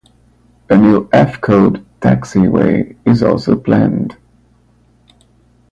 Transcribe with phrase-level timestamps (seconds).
[0.67, 4.17] A new F Code taxiway is also planned.